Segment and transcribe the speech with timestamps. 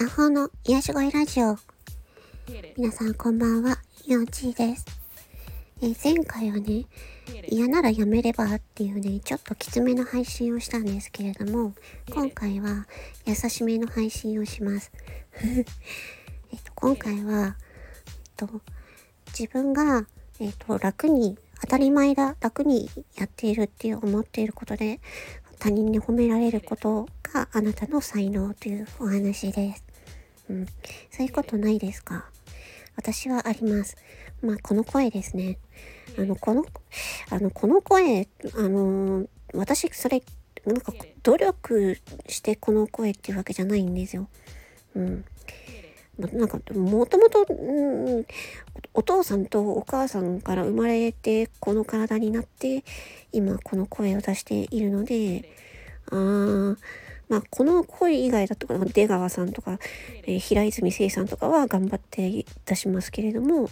[0.00, 1.56] 魔法の癒し声ラジオ。
[2.76, 4.84] 皆さんこんばんは、ようちーです。
[5.80, 6.86] えー、前回はね、
[7.48, 11.72] 嫌ならやめればっていうね、ちょっときつめの配信をしたんですけれども、
[12.10, 12.88] 今回は
[13.26, 14.90] 優しめの配信をします。
[15.40, 15.64] えっ
[16.64, 17.56] と、今回は、
[18.40, 18.60] えっと、
[19.38, 20.04] 自分が、
[20.40, 24.98] えっと、楽に、当たり前だ、楽にやっているって思っていることで、
[25.60, 29.84] 他人に褒められることがあなたの才能というお話です。
[30.50, 30.66] うん。
[31.10, 32.30] そういうことないですか？
[32.96, 33.96] 私はあります。
[34.42, 35.58] まあ、この声ですね。
[36.18, 36.64] あの、この、
[37.30, 40.22] あの、この声、あの、私、それ、
[40.64, 40.92] なんか、
[41.22, 44.28] 努力してこの声っていうわけじゃないんですよ。
[44.96, 45.24] うん。
[46.18, 48.26] なんか、もともと、うん、
[48.94, 52.82] お父さんとお母さんから生まれて、この体になって、
[53.32, 55.48] 今この声を出しているので、
[56.10, 56.76] あー、
[57.28, 59.78] まあ、この声以外だとか、出川さんとか、
[60.24, 63.68] えー、平泉聖さんとかは頑張って出しますけれども、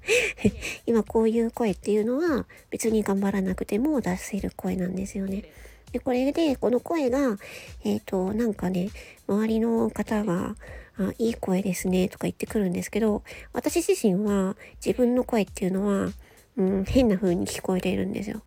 [0.86, 5.44] 今こういう声っていうのは別に頑張らなくても出せる声なんですよね。
[5.92, 7.38] で、これで、この声が、
[7.84, 8.90] えっ、ー、と、なんかね、
[9.26, 10.54] 周りの方が、
[10.98, 16.10] あ、いい声ですね、とか言ってくるんですけど、私自身は自分の声っていうのは、
[16.58, 18.42] うん、変な風に聞こえているんですよ。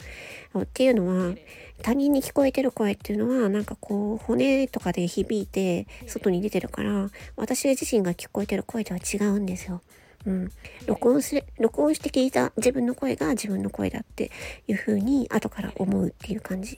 [0.59, 1.34] っていうのは、
[1.81, 9.82] 他人に聞こえてる声っていうのは、なんかこう、骨とかで響いて、外に出てるから、私自身が聞こえてる声とは違うんですよ。
[10.26, 10.52] うん。
[10.86, 14.30] 録音す、録音して聞いた自分の声が自分の声だって
[14.67, 16.78] いう風に、後から思うっていう感じ。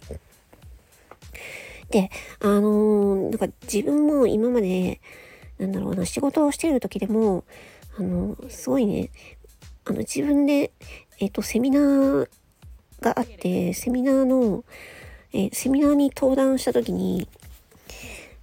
[1.90, 5.02] で、あのー、なんか自分も今まで、
[5.58, 7.44] なんだろうな、仕事をしている時でも、
[7.98, 9.10] あの、すごいね、
[9.86, 10.72] あの、自分で、
[11.20, 12.30] えっ、と、セミナー
[13.02, 14.64] があって、セミナーの、
[15.34, 17.28] えー、セミナーに登壇した時に、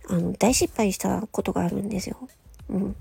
[0.09, 2.17] あの、大失敗したことがあるんですよ。
[2.69, 2.97] うん。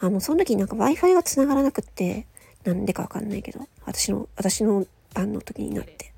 [0.00, 2.26] あの、その時になんか Wi-Fi が繋がらなくって、
[2.64, 6.12] なんでかわかんないけど、私の、私の番の時になって。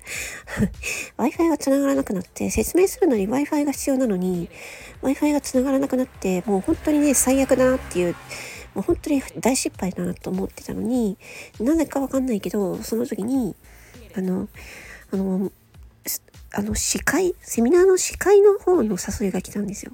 [1.17, 4.49] Wi-Fi が繋がらなくなって、説明するのに Wi-Fi が必要なのに、
[5.01, 8.15] Wi-Fi が繋がらなくなって、もう本当にね、最悪だなっていう、
[8.75, 11.17] もう本当に大失敗だなと思ってたのに、
[11.59, 13.55] なぜかわかんないけど、その時に、
[14.15, 14.49] あの、
[15.11, 15.51] あの、
[16.51, 19.91] あの、司会、セミナーの司会の方の誘いが来たんですよ。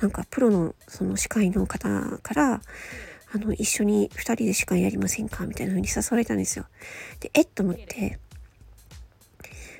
[0.00, 2.62] なんか、プロの、その司会の方から、
[3.34, 6.66] あの、一緒に二人で司会やりませんかみたいな風に誘われたんですよ。
[7.20, 7.46] で、えっ？
[7.46, 8.18] と思って、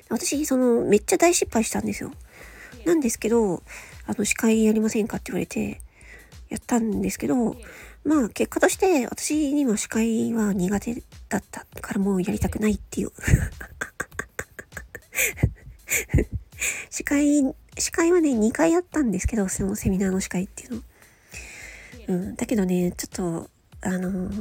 [0.09, 2.11] 私、その、めっちゃ大失敗したんですよ。
[2.85, 3.61] なんですけど、
[4.07, 5.81] あの、司会やりませんかって言われて、
[6.49, 7.55] やったんですけど、
[8.05, 13.11] まあ、結果として、私には司会は苦手だったからもうやりたくないっていう。
[16.89, 17.43] 司会、
[17.77, 20.81] 司会はね、2回やったんですけど、そのセミナーの司会っていうの。
[22.07, 23.49] うん、だけどね、ちょっと、
[23.81, 24.31] あの、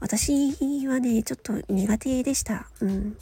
[0.00, 2.68] 私はね、ちょっと苦手でした。
[2.80, 3.16] うん。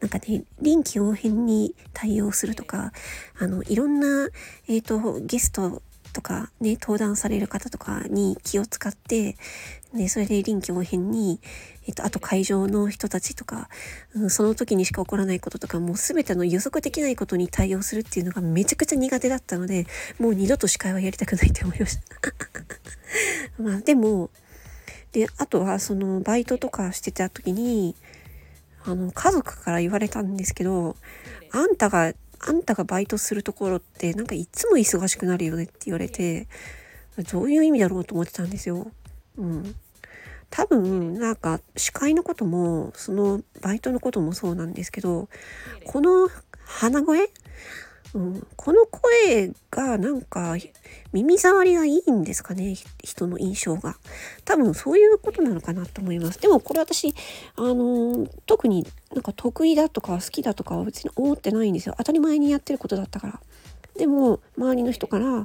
[0.00, 2.92] なんかね、臨機応変に対応するとか、
[3.38, 4.28] あの、いろんな、
[4.68, 5.82] えっ、ー、と、ゲスト
[6.16, 9.36] とかね、登壇される方とかに気を使って、
[9.92, 11.40] ね、それで臨機応変に、
[11.86, 13.68] えっ、と、あと会場の人たちとか、
[14.14, 19.86] うん、その時にしか起こらないこととか、もう全ての予測できないことに対応するっていうのがめちゃくちゃ苦手だったので、
[20.18, 22.02] もう二度と司会はやりたくないって思いました。
[23.62, 24.30] まあ、でも、
[25.12, 27.94] で、あとはそのバイトとかしてた時に、
[28.86, 30.96] あの、家族から言われたんですけど、
[31.50, 36.48] あんたが、あんたがバイトするところってなんかいつも忙しくなるよねって言われて、
[37.32, 38.90] どういう意味だろうと思ってたんですよ。
[39.38, 39.74] うん。
[40.50, 45.28] 多分、なんか、司会のことも、そのバイトのこともそうなんですけど、
[45.84, 46.28] この
[46.64, 47.30] 鼻声
[48.16, 50.56] うん、この声がなんか
[51.12, 53.98] 耳障りがいいんですかね人の印象が。
[54.46, 56.40] 多分そういうことなのかなと思います。
[56.40, 57.14] でもこれ私
[57.56, 61.94] あの特になんか得意だとか好きだとかは別に思ってないんですよ。
[61.98, 63.40] 当たり前にやってることだったから。
[63.98, 65.44] でも周りの人から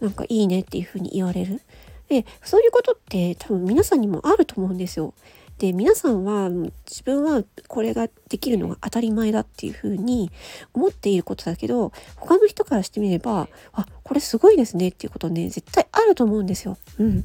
[0.00, 1.62] なんかいいねっていう風に言われる。
[2.08, 5.14] でそういうことって多分皆さんにもあると思うんですよ。
[5.58, 10.30] で皆さんは自分はこれができるのが当たり前だっていうふうに
[10.72, 16.78] 思っていることだけど他の人からしてみればあこれすごいですねっていうことね絶対あると思うんですよ。
[16.98, 17.24] うん、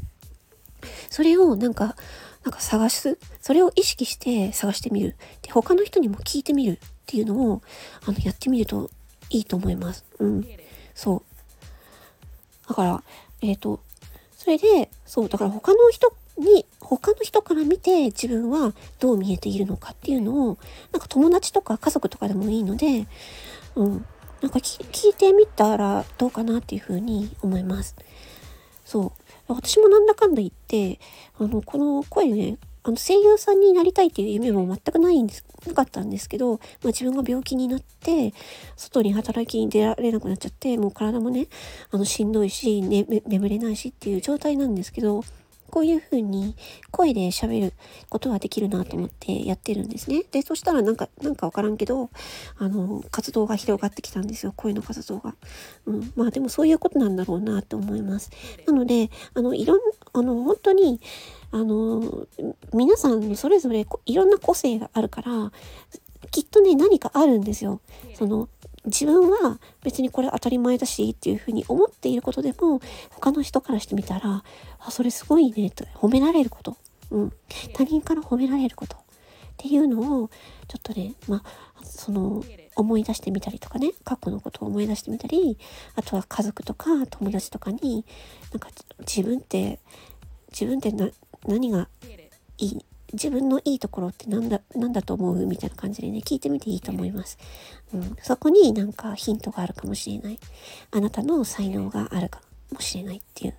[1.09, 1.95] それをなんか
[2.43, 3.17] なんか探す。
[3.39, 5.15] それを意識して探してみる。
[5.41, 7.61] で他の人にも聞いてみるっていうのを
[8.05, 8.89] あのやってみると
[9.29, 10.03] いいと思います。
[10.19, 10.47] うん、
[10.93, 11.23] そ
[12.65, 12.67] う。
[12.67, 13.03] だから
[13.41, 13.79] えっ、ー、と
[14.35, 20.57] それでそうだから他の人に他の人から見て自分はどう見えているのかっていうのを
[20.91, 23.07] なんか友達とか家族とかでもいいので、
[23.75, 24.05] うん、
[24.41, 27.95] なんか聞いてみたらどうかなっていうふうに思います。
[28.85, 29.23] そう。
[29.47, 30.99] 私もなんだかんだ言って、
[31.39, 38.33] あの、この声ね、あの声優さんになりたいっていう夢も全くないんです、なかったんですけど、まあ自分が病気になって、
[38.75, 41.47] 外に働きに出られなくなっちゃって、もう体もね、
[41.91, 45.23] あのしんどいし、ね、眠れないしっていう状態なんですけど、
[45.73, 46.55] こういう風に
[46.91, 47.73] 声で喋る
[48.07, 50.23] ことはできるなと思ってやってるんですね。
[50.31, 52.11] で、そしたらなんか、なんかわからんけど、
[52.59, 54.53] あの、活動が広がってきたんですよ。
[54.55, 55.33] 声の活動が。
[55.87, 56.13] うん。
[56.15, 58.29] まあでもそういうことなんだろうなと思います。
[58.67, 59.79] なので、あの、いろん、
[60.13, 61.01] あの、本当に、
[61.49, 62.27] あの、
[62.71, 65.51] 皆さんそれぞれいろんな個性があるから、
[66.29, 67.81] きっとね、何かあるんですよ。
[68.13, 68.47] その、
[68.85, 72.81] 自分は別にこれ当たり前だしっていうふうに思っていることでも
[73.11, 74.43] 他の人からしてみたら
[74.79, 76.77] あそれすごいねと褒められること、
[77.11, 77.33] うん、
[77.73, 78.97] 他人から褒められること。
[78.97, 80.29] っていうのを
[80.67, 82.43] ちょっとねまあその
[82.75, 83.91] 思い出してみたりとかね。
[84.03, 85.57] 過去のことを思い出してみたり
[85.95, 88.03] あとは家族とか友達とかに
[88.51, 88.69] なんか
[88.99, 89.79] 自分って
[90.51, 90.91] 自分って
[91.47, 91.87] 何が
[92.57, 92.85] いい？
[93.13, 97.37] 自分のいいところって何だ、何だと思うみたいな感じでね、聞いてみていいと思います。
[97.93, 98.15] うん。
[98.21, 100.39] そこになんかヒントがあるかもしれない。
[100.91, 103.51] あなたの才能があるかもしれないってい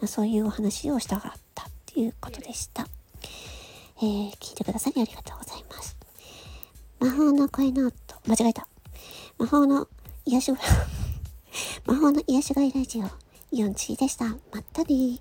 [0.00, 2.86] う、そういうお話をしたかったっていうことでした。
[3.98, 5.96] えー、聞いてくださりありがとうございます。
[7.00, 7.94] 魔法の声の音、
[8.26, 8.66] 間違えた。
[9.38, 9.88] 魔法の
[10.24, 10.52] 癒し
[11.84, 13.04] 魔法の癒し声ラジオ、
[13.52, 14.24] 4チーでした。
[14.24, 15.20] まったね